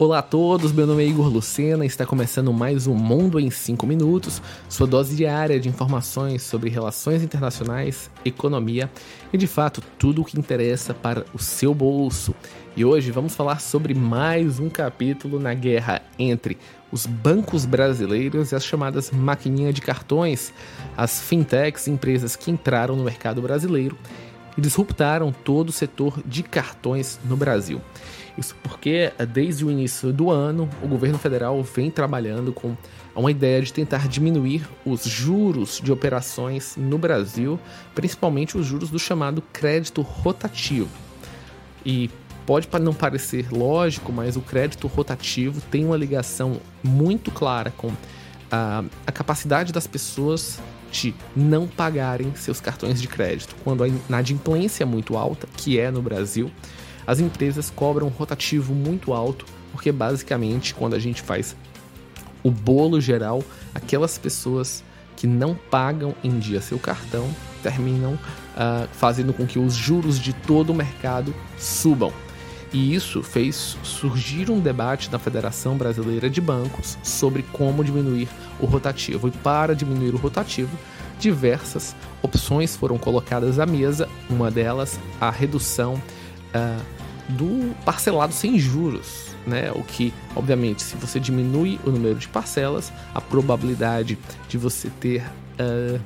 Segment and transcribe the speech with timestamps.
[0.00, 3.50] Olá a todos, meu nome é Igor Lucena e está começando mais um Mundo em
[3.50, 8.88] 5 Minutos, sua dose diária de informações sobre relações internacionais, economia
[9.32, 12.32] e de fato tudo o que interessa para o seu bolso.
[12.76, 16.56] E hoje vamos falar sobre mais um capítulo na guerra entre
[16.92, 20.52] os bancos brasileiros e as chamadas maquininhas de cartões,
[20.96, 23.98] as fintechs, empresas que entraram no mercado brasileiro
[24.56, 27.80] e disruptaram todo o setor de cartões no Brasil.
[28.38, 32.76] Isso porque, eh, desde o início do ano, o governo federal vem trabalhando com
[33.16, 37.58] uma ideia de tentar diminuir os juros de operações no Brasil,
[37.96, 40.88] principalmente os juros do chamado crédito rotativo.
[41.84, 42.08] E
[42.46, 47.90] pode não parecer lógico, mas o crédito rotativo tem uma ligação muito clara com
[48.52, 50.60] a, a capacidade das pessoas
[50.92, 53.56] de não pagarem seus cartões de crédito.
[53.64, 56.50] Quando a inadimplência é muito alta, que é no Brasil,
[57.08, 61.56] as empresas cobram um rotativo muito alto, porque basicamente quando a gente faz
[62.44, 63.42] o bolo geral,
[63.74, 64.84] aquelas pessoas
[65.16, 67.26] que não pagam em dia seu cartão
[67.62, 72.12] terminam uh, fazendo com que os juros de todo o mercado subam.
[72.74, 78.28] E isso fez surgir um debate na Federação Brasileira de Bancos sobre como diminuir
[78.60, 79.28] o rotativo.
[79.28, 80.78] E para diminuir o rotativo,
[81.18, 85.98] diversas opções foram colocadas à mesa, uma delas a redução
[86.54, 86.82] uh,
[87.28, 89.70] do parcelado sem juros, né?
[89.72, 94.18] O que, obviamente, se você diminui o número de parcelas, a probabilidade
[94.48, 95.22] de você ter
[95.60, 96.00] uh,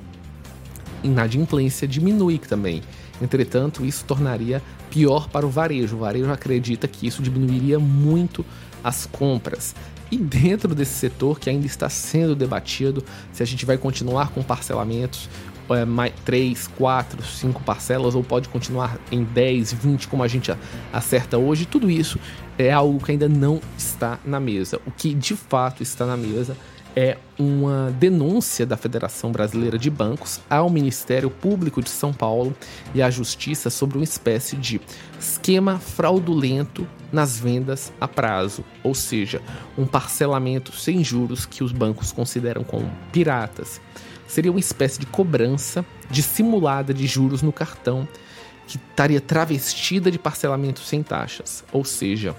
[1.03, 2.83] inadimplência diminui também.
[3.21, 5.97] Entretanto, isso tornaria pior para o varejo.
[5.97, 8.45] O varejo acredita que isso diminuiria muito
[8.83, 9.75] as compras.
[10.11, 14.43] E dentro desse setor que ainda está sendo debatido, se a gente vai continuar com
[14.43, 15.29] parcelamentos
[15.75, 20.55] é, mais, 3, 4, 5 parcelas, ou pode continuar em 10, 20, como a gente
[20.93, 22.19] acerta hoje, tudo isso
[22.59, 24.81] é algo que ainda não está na mesa.
[24.87, 26.57] O que de fato está na mesa
[26.95, 32.55] é uma denúncia da Federação Brasileira de Bancos ao Ministério Público de São Paulo
[32.95, 34.81] e à Justiça sobre uma espécie de
[35.19, 39.41] esquema fraudulento nas vendas a prazo, ou seja,
[39.77, 43.81] um parcelamento sem juros que os bancos consideram como piratas
[44.33, 48.09] seria uma espécie de cobrança dissimulada de juros no cartão
[48.67, 51.63] que estaria travestida de parcelamento sem taxas.
[51.71, 52.35] Ou seja,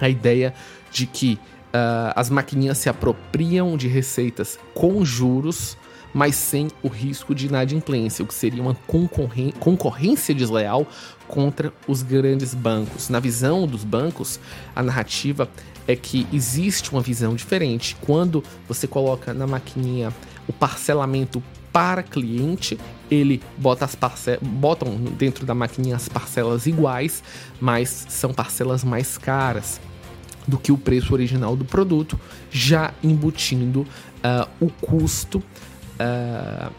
[0.00, 0.52] a ideia
[0.90, 5.76] de que uh, as maquininhas se apropriam de receitas com juros,
[6.12, 8.76] mas sem o risco de inadimplência, o que seria uma
[9.60, 10.84] concorrência desleal
[11.28, 13.08] contra os grandes bancos.
[13.08, 14.40] Na visão dos bancos,
[14.74, 15.48] a narrativa
[15.86, 17.96] é que existe uma visão diferente.
[18.00, 20.12] Quando você coloca na maquininha
[20.46, 21.42] o parcelamento
[21.72, 22.78] para cliente,
[23.10, 27.22] ele bota as parcelas, botam dentro da maquininha as parcelas iguais,
[27.60, 29.80] mas são parcelas mais caras
[30.46, 32.18] do que o preço original do produto,
[32.50, 36.72] já embutindo uh, o custo uh,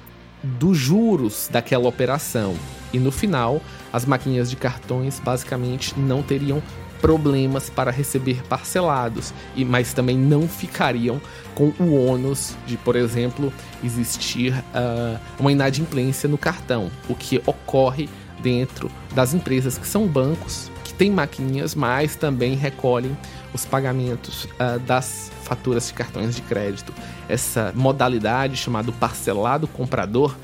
[0.44, 2.56] dos juros daquela operação.
[2.92, 6.62] E no final, as maquininhas de cartões basicamente não teriam
[7.04, 11.20] problemas para receber parcelados, e mas também não ficariam
[11.54, 13.52] com o ônus de, por exemplo,
[13.84, 18.08] existir uh, uma inadimplência no cartão, o que ocorre
[18.42, 23.18] dentro das empresas que são bancos, que têm maquininhas, mas também recolhem
[23.54, 26.94] os pagamentos uh, das faturas de cartões de crédito.
[27.28, 30.38] Essa modalidade chamada parcelado comprador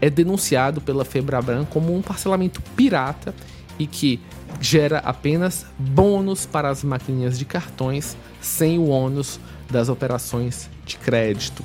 [0.00, 3.32] é denunciado pela Febraban como um parcelamento pirata
[3.78, 4.20] e que
[4.60, 9.40] gera apenas bônus para as maquininhas de cartões sem o ônus
[9.70, 11.64] das operações de crédito.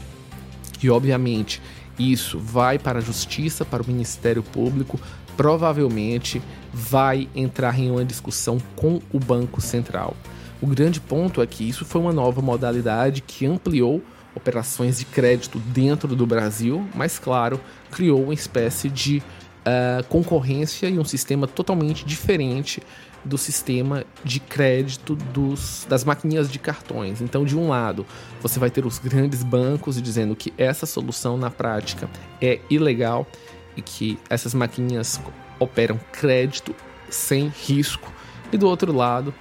[0.82, 1.62] E obviamente
[2.00, 5.00] isso vai para a justiça, para o Ministério Público,
[5.36, 6.42] provavelmente
[6.74, 10.16] vai entrar em uma discussão com o Banco Central.
[10.62, 14.02] O grande ponto é que isso foi uma nova modalidade que ampliou
[14.34, 17.60] operações de crédito dentro do Brasil, mas claro,
[17.92, 19.24] criou uma espécie de
[19.66, 22.82] uh, concorrência e um sistema totalmente diferente
[23.24, 27.22] do sistema de crédito dos, das maquininhas de cartões.
[27.22, 28.06] Então, de um lado,
[28.40, 32.08] você vai ter os grandes bancos dizendo que essa solução na prática
[32.40, 33.26] é ilegal
[33.76, 35.20] e que essas maquininhas
[35.60, 36.76] operam crédito
[37.10, 38.14] sem risco.
[38.54, 39.34] E do outro lado,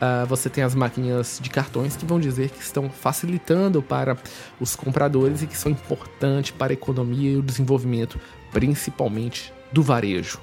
[0.00, 4.18] uh, você tem as maquininhas de cartões que vão dizer que estão facilitando para
[4.60, 8.20] os compradores e que são importantes para a economia e o desenvolvimento,
[8.52, 10.38] principalmente do varejo.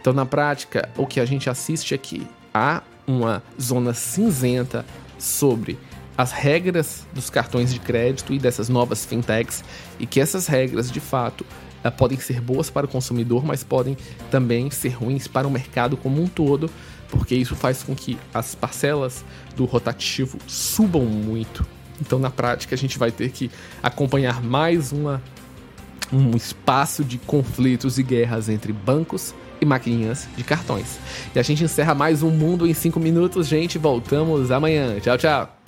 [0.00, 4.84] Então, na prática, o que a gente assiste aqui há uma zona cinzenta
[5.18, 5.78] sobre
[6.16, 9.64] as regras dos cartões de crédito e dessas novas fintechs
[9.98, 11.46] e que essas regras de fato
[11.82, 13.96] eh, podem ser boas para o consumidor, mas podem
[14.30, 16.70] também ser ruins para o mercado como um todo,
[17.08, 19.24] porque isso faz com que as parcelas
[19.56, 21.66] do rotativo subam muito.
[22.00, 23.50] Então, na prática, a gente vai ter que
[23.82, 25.22] acompanhar mais uma,
[26.12, 30.98] um espaço de conflitos e guerras entre bancos e maquininhas de cartões.
[31.34, 33.78] E a gente encerra mais um Mundo em 5 minutos, gente.
[33.78, 34.98] Voltamos amanhã.
[35.00, 35.61] Tchau, tchau.